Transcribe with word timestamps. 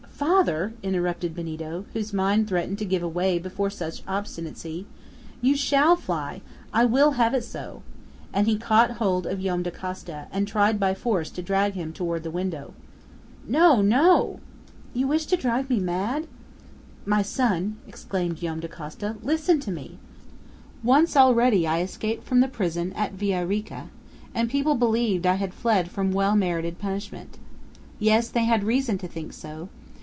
"Father," 0.21 0.73
interrupted 0.83 1.33
Benito, 1.33 1.85
whose 1.93 2.13
mind 2.13 2.47
threatened 2.47 2.77
to 2.77 2.85
give 2.85 3.01
way 3.01 3.39
before 3.39 3.71
such 3.71 4.03
obstinacy, 4.07 4.85
"you 5.41 5.55
shall 5.57 5.95
fly! 5.95 6.41
I 6.71 6.85
will 6.85 7.11
have 7.13 7.33
it 7.33 7.43
so!" 7.43 7.81
And 8.31 8.45
he 8.45 8.55
caught 8.55 8.91
hold 8.91 9.25
of 9.25 9.41
Joam 9.41 9.63
Dacosta, 9.63 10.27
and 10.31 10.47
tried 10.47 10.79
by 10.79 10.93
force 10.93 11.31
to 11.31 11.41
drag 11.41 11.73
him 11.73 11.91
toward 11.91 12.21
the 12.21 12.29
window. 12.29 12.75
"No! 13.47 13.81
no!" 13.81 14.39
"You 14.93 15.07
wish 15.07 15.25
to 15.25 15.35
drive 15.37 15.71
me 15.71 15.79
mad?" 15.79 16.27
"My 17.03 17.23
son," 17.23 17.77
exclaimed 17.87 18.37
Joam 18.37 18.59
Dacosta, 18.59 19.15
"listen 19.23 19.59
to 19.61 19.71
me! 19.71 19.97
Once 20.83 21.17
already 21.17 21.65
I 21.67 21.81
escaped 21.81 22.25
from 22.25 22.41
the 22.41 22.47
prison 22.47 22.93
at 22.93 23.13
Villa 23.13 23.43
Rica, 23.43 23.89
and 24.35 24.51
people 24.51 24.75
believed 24.75 25.25
I 25.25 25.47
fled 25.47 25.89
from 25.89 26.11
well 26.13 26.35
merited 26.35 26.77
punishment. 26.77 27.39
Yes, 27.97 28.29
they 28.29 28.43
had 28.45 28.63
reason 28.63 28.99
to 28.99 29.07
think 29.07 29.33
so. 29.33 29.69